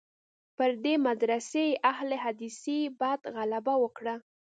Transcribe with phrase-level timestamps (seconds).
[0.57, 4.15] پر دې مدرسې اهل حدیثي بعد غلبه وکړه.